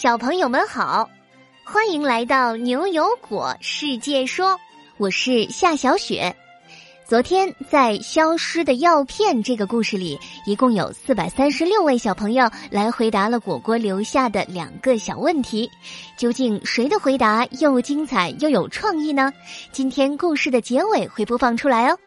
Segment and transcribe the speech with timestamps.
[0.00, 1.10] 小朋友们好，
[1.64, 4.56] 欢迎来到牛油果世界说，
[4.96, 6.32] 我是夏小雪。
[7.04, 10.16] 昨天在《消失的药片》这个故事里，
[10.46, 15.68] 一共有四百三十六位小朋友来回答了果果留下的两个小问题。
[16.16, 19.32] 究竟谁的回答又精彩又有创意呢？
[19.72, 21.98] 今天故事的结尾会播放出来哦。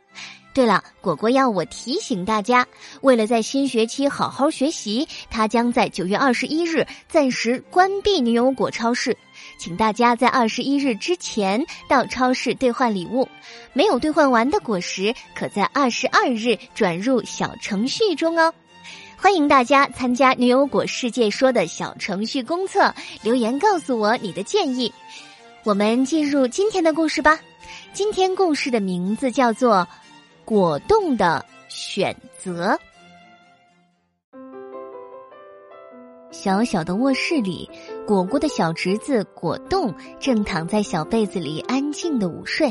[0.54, 2.68] 对了，果果要我提醒大家，
[3.02, 9.16] 为了在新学期好好学习，他将在九月二十一日暂时关闭牛油果超市。
[9.58, 13.28] 请大家在二十一日之前到超市兑换礼物，
[13.72, 18.54] 没有兑换完的果实可在二十二日转入小程序中哦。
[19.16, 22.94] 欢迎大家参加牛油果世界说的小程序公测，
[23.24, 24.92] 留言告诉我你的建议。
[25.64, 27.40] 我们进入今天的故事吧。
[27.94, 29.76] 今天故事的名字叫做
[30.52, 32.74] 《果冻的选择》。
[36.30, 37.70] 小小的卧室里，
[38.06, 42.70] 果果的小侄子果冻正躺在小被子里安静的午睡，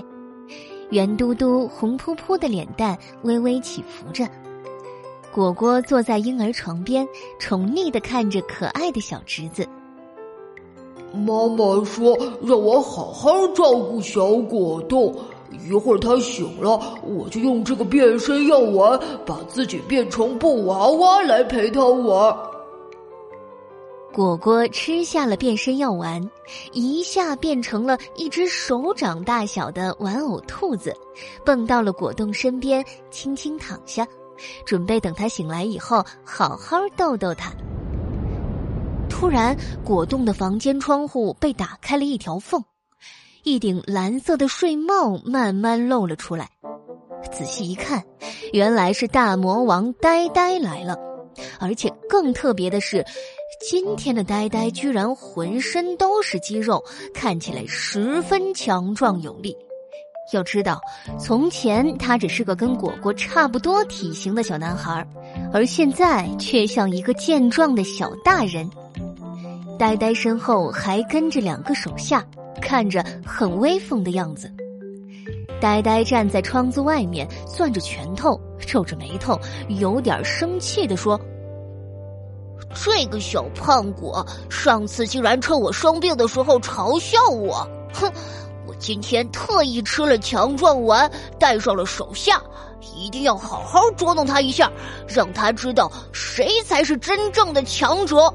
[0.90, 4.28] 圆嘟嘟、红扑扑的脸蛋微微起伏着。
[5.32, 7.08] 果果坐在婴儿床边，
[7.38, 9.66] 宠溺的看着可爱的小侄子。
[11.14, 15.16] 妈妈说让我好好照顾小果冻，
[15.50, 22.36] 一会儿他醒了，我就用这个变身药丸把自己变成布娃娃来陪他玩。
[24.12, 26.20] 果果吃下了变身药丸，
[26.72, 30.92] 一下变成了一只手掌大小的玩偶兔子，
[31.44, 34.04] 蹦到了果冻身边，轻轻躺下，
[34.64, 37.52] 准备等他醒来以后好好逗逗他。
[39.08, 42.60] 突然，果冻的房间窗户被打开了一条缝，
[43.42, 46.48] 一顶蓝色的睡帽慢慢露了出来。
[47.32, 48.02] 仔细一看，
[48.52, 50.98] 原来是大魔王呆呆来了，
[51.58, 53.04] 而且更特别的是。
[53.68, 59.54] 今天的呆呆居然浑身都是肌肉，看起来十分强壮有力。
[60.32, 60.80] 要知道，
[61.18, 65.06] 从前他只是个跟果果差不多体型的小男孩，
[65.52, 68.68] 而现在却像一个健壮的小大人。
[69.78, 72.24] 呆呆身后还跟着两个手下，
[72.60, 74.50] 看着很威风的样子。
[75.60, 79.38] 呆呆站在窗子外面，攥着拳头，皱着眉头，
[79.68, 81.20] 有点生气的说。
[82.72, 88.10] 这个小胖果上次竟然趁我生病的时候嘲笑我，哼！
[88.66, 92.40] 我今天特意吃了强壮丸，带上了手下，
[92.94, 94.70] 一定要好好捉弄他一下，
[95.08, 98.32] 让他知道谁才是真正的强者。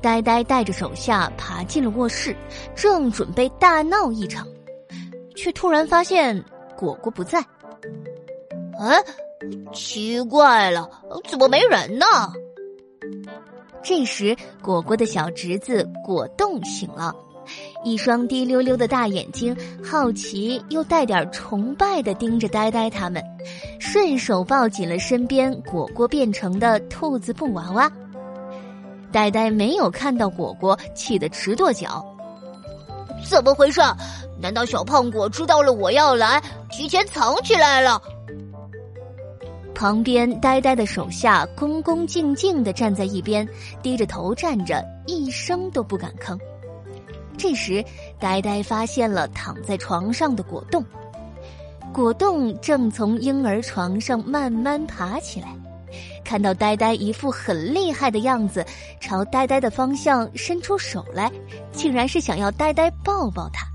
[0.00, 2.36] 呆呆带着手下爬进了卧室，
[2.74, 4.46] 正准备大闹一场，
[5.34, 6.42] 却突然发现
[6.76, 7.40] 果果不在。
[8.78, 9.02] 哎，
[9.72, 10.88] 奇怪了，
[11.26, 12.06] 怎么没人呢？
[13.82, 17.14] 这时，果果的小侄子果冻醒了，
[17.84, 23.22] 一双滴溜溜的大眼睛，好奇又带点崇拜的盯着呆呆他们，
[23.78, 27.90] 顺手抱紧了身边果果变成的兔子布娃娃。
[29.16, 32.04] 呆呆没有看到果果，气得直跺脚。
[33.26, 33.80] 怎么回事？
[34.38, 36.38] 难道小胖果知道了我要来，
[36.70, 37.98] 提前藏起来了？
[39.74, 43.48] 旁边呆呆的手下恭恭敬敬的站在一边，
[43.82, 46.38] 低着头站着，一声都不敢吭。
[47.38, 47.82] 这时，
[48.20, 50.84] 呆呆发现了躺在床上的果冻，
[51.90, 55.48] 果冻正从婴儿床上慢慢爬起来，
[56.24, 58.66] 看到呆呆一副很厉害的样子，
[59.00, 61.30] 朝呆呆的方向伸出手来，
[61.72, 63.66] 竟然是想要呆呆抱抱他。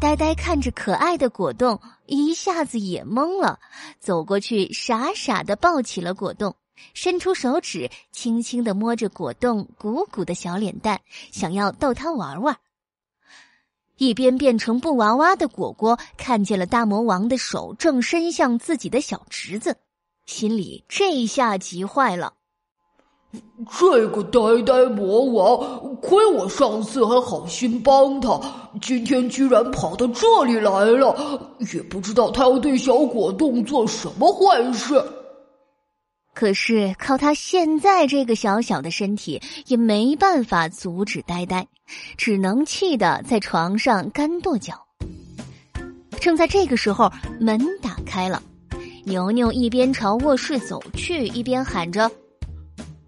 [0.00, 3.58] 呆呆看着可爱的果冻，一下子也懵了，
[3.98, 6.54] 走过去傻傻的抱起了果冻，
[6.92, 11.00] 伸出手指轻轻的摸着果冻鼓鼓的小脸蛋，
[11.32, 12.56] 想要逗他玩玩。
[13.96, 19.78] 一边变成布娃娃的果果看见了大魔王的手正伸向自己的小侄子，
[20.26, 22.34] 心里这下急坏了。
[23.78, 28.40] 这个呆呆魔王，亏我上次还好心帮他，
[28.80, 35.02] 今天居然跑到这里来了，也不知道他要对小果冻做什么坏事。
[36.32, 41.66] 可是靠他现在这个小小的身体，也没办法阻止呆呆，
[42.16, 44.86] 只能气得在床上干跺脚。
[46.20, 47.10] 正在这个时候，
[47.40, 48.42] 门打开了，
[49.06, 52.10] 牛牛一边朝卧室走去，一边喊着。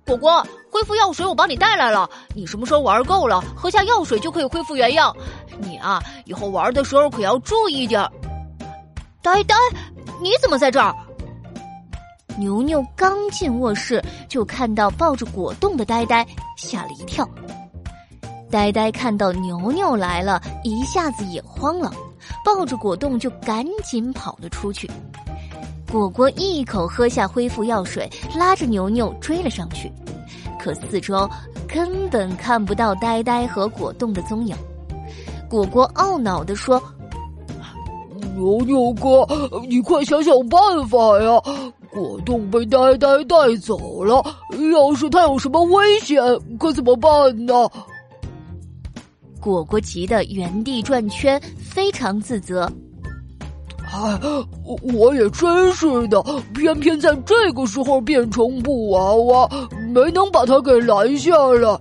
[0.06, 2.08] 果果，恢复药水我帮你带来了。
[2.36, 5.12] 你什么时候玩够了，喝下药水就可以恢复原样。
[5.58, 8.08] 你啊，以后玩的时候可要注意点儿。
[9.20, 9.56] 呆呆，
[10.22, 10.94] 你怎么在这儿？
[12.38, 16.24] 牛牛刚进卧室，就看到抱着果冻的呆呆，
[16.56, 17.28] 吓了一跳。
[18.52, 21.92] 呆呆看到牛牛来了，一下子也慌了，
[22.44, 24.88] 抱着果冻就赶紧跑了出去。
[25.90, 29.90] 果果一口喝下恢复药水，拉着牛牛追了上去，
[30.61, 31.29] 可四周
[31.67, 34.55] 根本看不到呆呆和果冻的踪影。
[35.49, 36.82] 果果懊恼地说
[38.37, 39.26] ：“牛牛哥，
[39.67, 41.40] 你快想想办法呀！
[41.91, 44.23] 果冻被呆呆带走了，
[44.73, 46.23] 要是他有什么危险，
[46.58, 47.55] 可怎么办呢？”
[49.41, 52.70] 果果急得原地转圈，非常自责。
[53.90, 54.20] 哎，
[54.94, 56.23] 我也真是的，
[56.55, 59.49] 偏偏在这个时候变成布娃娃，
[59.93, 61.79] 没能把他给拦下来。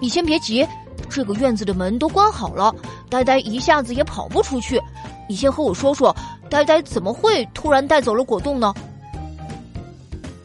[0.00, 0.66] 你先别急，
[1.08, 2.74] 这个院子的门都关好了，
[3.08, 4.80] 呆呆一下子也跑不出去。
[5.28, 6.14] 你先和我说说，
[6.50, 8.74] 呆呆怎么会突然带走了果冻呢？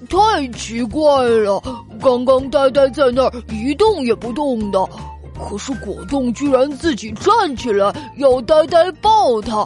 [0.08, 1.62] 太奇怪了，
[2.00, 4.88] 刚刚呆呆在那儿一动也不动的。
[5.48, 9.66] 可是果冻居然自己站起来，要呆呆抱他。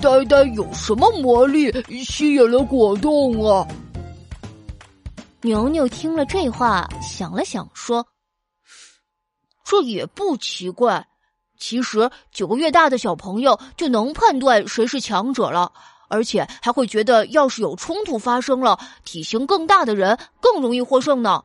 [0.00, 1.70] 呆呆有什么魔力
[2.02, 3.66] 吸引了果冻啊？
[5.42, 8.04] 牛牛听了这话，想了想说
[9.64, 11.06] ：“这也不奇怪。
[11.58, 15.70] 其实九个月大的小朋友就能判断谁是强者了，
[16.08, 21.44] 而且还会觉得，要是有冲突发生了，体型更大的人更容易获胜呢。”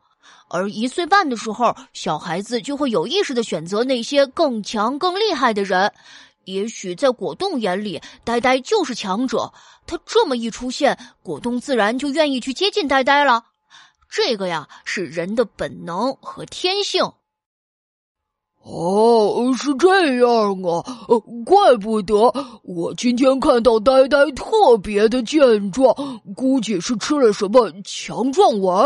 [0.50, 5.92] 而一岁半的时候，小孩子就会有意识的选择那些更强、更厉害的人。
[6.46, 9.52] 也许在果冻眼里，呆呆就是强者。
[9.86, 13.44] 他这么一出现，果冻自然就愿意去接近呆呆了。
[14.10, 17.12] 这个呀，是人的本能和天性。
[18.70, 20.84] 哦，是这样啊，
[21.46, 22.16] 怪不得
[22.64, 25.96] 我今天看到呆呆特别的健壮，
[26.36, 28.86] 估计是吃了什么强壮丸，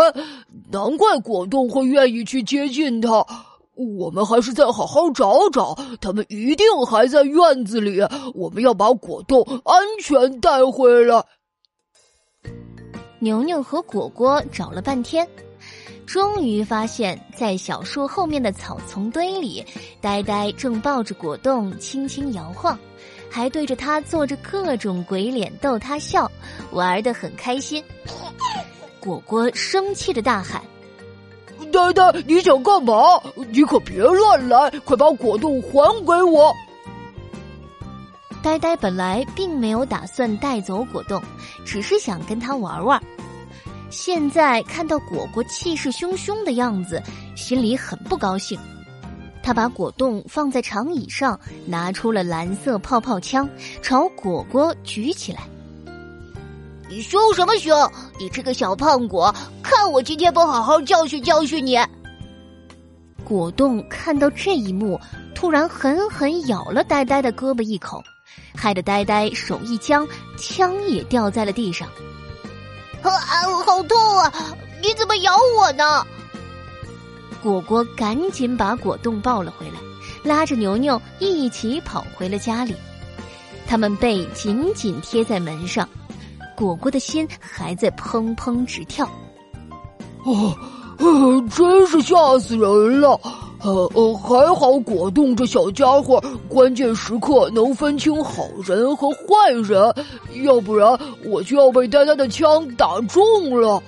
[0.72, 3.26] 难怪果冻会愿意去接近它。
[3.74, 8.00] 我们还是再好好找找，他们一定还在院子里。
[8.36, 11.26] 我们要把果冻安全带回来。
[13.18, 15.28] 牛牛和果果找了半天。
[16.06, 19.66] 终于发现，在小树后面的草丛堆里，
[20.02, 22.78] 呆呆正抱着果冻轻轻摇晃，
[23.30, 26.30] 还对着他做着各种鬼脸逗他笑，
[26.72, 27.84] 玩的很开心。
[29.00, 30.62] 果果生气的大喊
[31.72, 32.94] ：“呆呆，你想干嘛？
[33.50, 34.70] 你可别乱来！
[34.84, 36.54] 快把果冻还给我！”
[38.44, 41.22] 呆呆本来并没有打算带走果冻，
[41.64, 43.02] 只是想跟他玩玩。
[43.92, 47.04] 现在看到果果气势汹汹的样子，
[47.36, 48.58] 心里很不高兴。
[49.44, 53.50] 他把果冻放在长椅上，拿出了蓝色泡泡枪，
[53.82, 55.42] 朝果果举起来。
[56.90, 57.92] 你凶什么凶？
[58.18, 61.78] 你这个小胖果，看我今天不好好教训教训你！
[63.26, 65.00] 果冻看到这一幕，
[65.36, 68.02] 突然狠狠咬了呆呆的胳膊一口，
[68.56, 71.90] 害得呆呆手一僵，枪也掉在了地上。
[73.10, 73.12] 啊，
[73.66, 74.34] 好痛啊！
[74.82, 76.06] 你怎么咬我呢？
[77.42, 79.74] 果果赶紧把果冻抱了回来，
[80.24, 82.76] 拉着牛牛一起跑回了家里。
[83.68, 85.88] 他们背紧紧贴在门上，
[86.56, 89.10] 果果的心还在砰砰直跳。
[90.24, 90.56] 哦，
[91.56, 93.20] 真是吓死人了！
[93.64, 99.94] 呃呃，还好果冻这小家伙关键时刻能分清好人和坏人，
[100.44, 103.82] 要不然我就要被呆呆的枪打中了。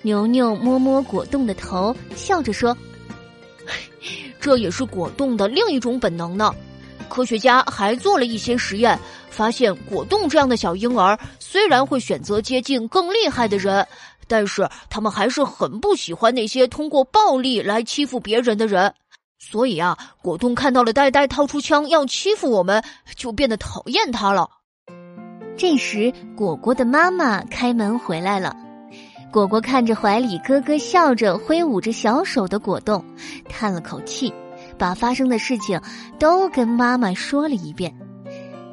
[0.00, 2.74] 牛牛摸摸果冻的头，笑着说
[4.40, 6.54] ：“这也是果冻的另一种本能呢。
[7.08, 13.86] 科学家还做了一些实验，发现果冻这样的小婴儿虽然会选择接近更厉害的人。”
[14.28, 18.92] 但是他们还是很不喜欢那些通过暴力来欺负别人的人，
[19.38, 22.82] 所以啊，果冻看到了呆呆掏出枪要欺负我们，
[23.16, 24.48] 就变得讨厌他了。
[25.56, 28.54] 这时，果果的妈妈开门回来了，
[29.32, 33.02] 果果看着怀里咯咯笑着、挥舞着小手的果冻，
[33.48, 34.32] 叹了口气，
[34.76, 35.80] 把发生的事情
[36.18, 37.94] 都跟妈妈说了一遍，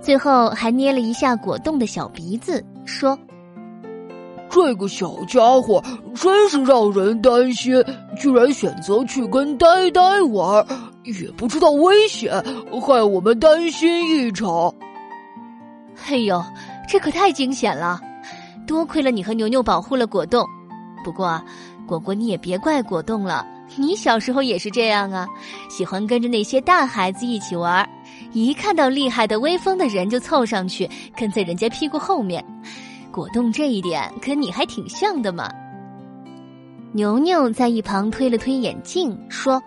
[0.01, 3.17] 最后还捏了一下果冻的小鼻子，说。
[4.53, 5.83] 这个小家伙
[6.13, 7.83] 真是让人担心，
[8.15, 10.63] 居然选择去跟呆呆玩，
[11.05, 12.31] 也不知道危险，
[12.79, 14.71] 害我们担心一场。
[16.07, 16.39] 哎呦，
[16.87, 17.99] 这可太惊险了！
[18.67, 20.45] 多亏了你和牛牛保护了果冻。
[21.03, 21.41] 不过，
[21.87, 23.43] 果果你也别怪果冻了，
[23.75, 25.27] 你小时候也是这样啊，
[25.67, 27.89] 喜欢跟着那些大孩子一起玩，
[28.33, 32.45] 一看到厉害的威风的人就凑上去，跟在人家屁股后面。
[33.13, 35.51] 果冻这一点跟你还挺像的嘛。
[36.93, 39.61] 牛牛在一旁推了推眼镜，说：“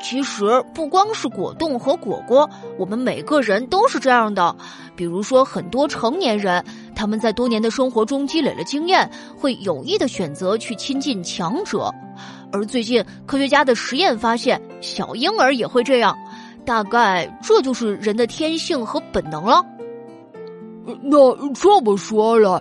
[0.00, 4.54] 其实不光是果冻和果果，我们每个人都是这样的。
[4.94, 11.92] 比如说，很多成年人，他们在多年的生活中积累了经验，会有意的选择去亲近强者。
[12.52, 16.16] 而最近，科学家的实验发现，小婴儿也会这样。”
[16.64, 19.64] 大概这就是人的天性和本能了。
[21.02, 22.58] 那这么说来，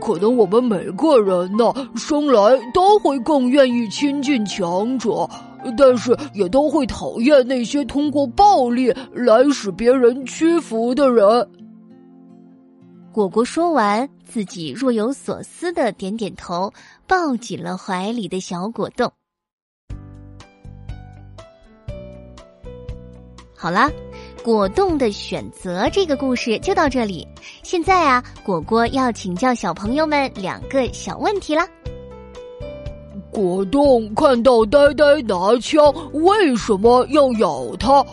[0.00, 5.28] 可能我们每个人呢，生来都会更愿意亲近强者，
[5.76, 11.48] 但是也都会讨厌那些通过暴力来使别人屈服的人。
[13.10, 16.72] 果果说完，自己若有所思的点点头，
[17.06, 19.10] 抱紧了怀里的小果冻。
[23.54, 23.90] 好啦，
[24.42, 27.26] 果冻的选择这个故事就到这里。
[27.62, 31.66] 现在啊，果果要请教小朋友们两个小问题啦。
[33.30, 38.04] 果冻看到呆呆拿枪，为什么要咬他？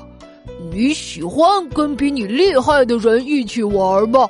[0.71, 4.29] 你喜欢跟比你厉害的人一起玩吗？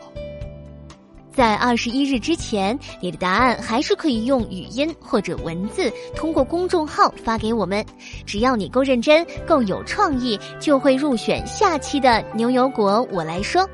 [1.40, 7.82] 在二十一日之前，你的答案还是可以用语音或者文字通过公众号发给我们。
[8.26, 13.08] 只要你够认真、够有创意，就会入选下期的牛油果。
[13.10, 13.66] 我来说。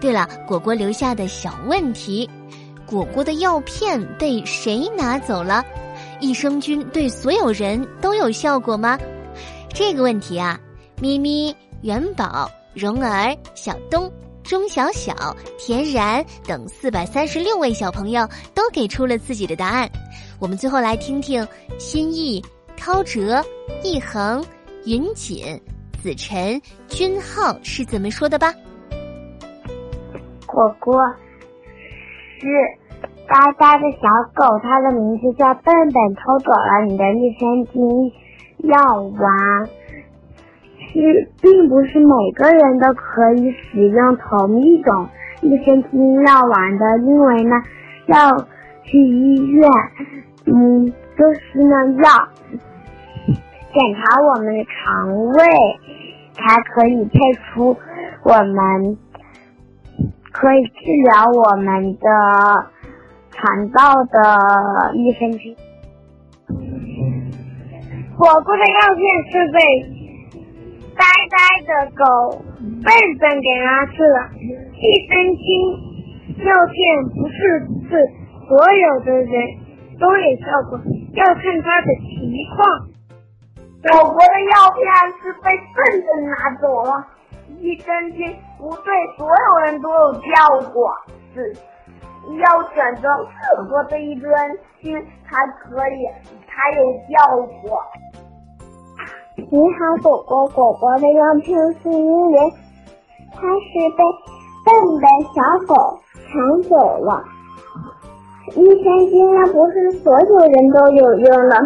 [0.00, 2.26] 对了，果果留下的小问题：
[2.86, 5.62] 果果的药片被谁拿走了？
[6.20, 8.98] 益生菌对所有人都有效果吗？
[9.74, 10.58] 这个问题啊，
[11.02, 14.10] 咪咪、元宝、蓉儿、小东。
[14.44, 15.14] 钟小小、
[15.58, 19.90] 田然等四百三十六位小朋友都给出了自己的答案。
[20.38, 21.46] 我们最后来听听
[21.78, 22.44] 心意、
[22.76, 23.42] 涛哲、
[23.82, 24.44] 易恒、
[24.84, 25.58] 云锦、
[26.02, 28.52] 子晨、君浩是怎么说的吧。
[30.46, 31.02] 果果
[32.38, 32.46] 是
[33.26, 38.12] 呆呆的小狗，它的名字叫笨笨，偷走了你的益生菌
[38.68, 39.68] 药丸。
[40.94, 45.08] 是，并不是每个人都可以使用同一种
[45.42, 47.56] 益生菌药丸的，因为呢，
[48.06, 48.46] 要
[48.84, 49.68] 去医院，
[50.46, 50.86] 嗯，
[51.18, 52.28] 就是呢要
[53.72, 55.44] 检查我们的肠胃，
[56.32, 57.76] 才可以配出
[58.22, 58.96] 我们
[60.30, 60.70] 可以治
[61.10, 62.08] 疗我们的
[63.32, 65.56] 肠道的益生菌。
[68.16, 69.93] 果果的药片是被。
[70.96, 71.36] 呆呆
[71.66, 72.04] 的狗
[72.58, 72.86] 笨
[73.18, 74.30] 笨给拿去了，
[74.74, 75.46] 益生菌
[76.44, 76.74] 药片
[77.14, 77.38] 不是
[77.90, 77.92] 对
[78.48, 79.32] 所有的人
[79.98, 80.78] 都有效果，
[81.14, 82.88] 要看它的情况。
[83.84, 84.82] 我国的药片
[85.22, 87.06] 是被笨笨拿走了，
[87.60, 90.90] 益生菌不对所有人都有效果，
[91.34, 91.54] 是
[92.38, 94.30] 要选择适合的益生
[94.80, 94.94] 菌
[95.26, 96.08] 才可以
[96.46, 97.82] 才有效果。
[99.36, 100.46] 你好，果果。
[100.54, 102.38] 果果的药片是因为
[103.32, 104.04] 它是被
[104.64, 105.98] 笨笨小狗
[106.30, 107.24] 抢走了。
[108.54, 111.56] 益生菌呢，不是所有人都有用的，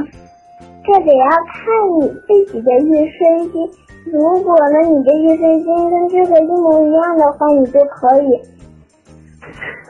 [0.82, 3.70] 这得要看你自己的益生菌。
[4.06, 8.40] 如果呢，你的益生菌跟这个一模一样的话，你就可以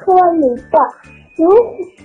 [0.00, 0.78] 脱离的。
[1.36, 1.48] 如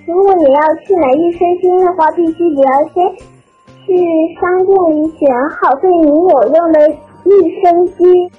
[0.06, 3.33] 如果你要去买益生菌的话，必须得要先。
[3.86, 3.94] 去
[4.40, 8.32] 商店里选好对你有用的益生菌，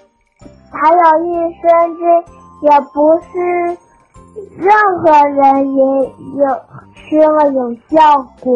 [0.70, 1.28] 还有益
[1.60, 2.02] 生菌
[2.62, 3.76] 也不是
[4.58, 4.66] 任
[5.00, 5.80] 何人也
[6.38, 6.44] 有
[6.94, 7.96] 吃了有效
[8.40, 8.50] 果。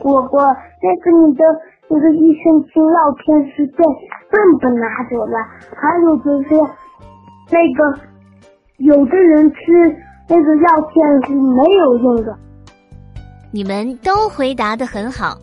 [0.00, 1.44] 果果，这个你的
[1.88, 3.84] 那个益生菌药片是被
[4.30, 5.36] 笨笨拿走了，
[5.74, 6.54] 还有就是
[7.50, 7.98] 那个
[8.78, 9.56] 有的人吃
[10.28, 12.36] 那个药片是没有用的。
[13.50, 15.40] 你们都回答的很好，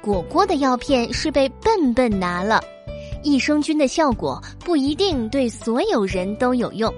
[0.00, 2.60] 果果的药片是被笨笨拿了。
[3.22, 6.92] 益生菌的效果不一定对所有人都有用，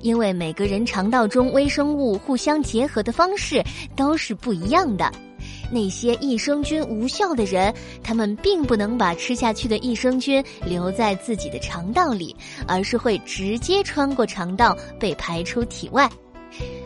[0.00, 3.62] 因为每个人肠道中微生物互相结合的方式
[3.94, 5.10] 都是不一样的。
[5.70, 12.34] 那些益生菌无效的人，他们并不能把吃下去的益生菌留在自己的肠道里，
[12.66, 16.10] 而是会直接穿过肠道被排出体外。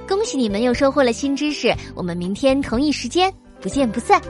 [0.06, 4.21] 恭喜你们又收获了新知识，我们明天同一时间不见不散。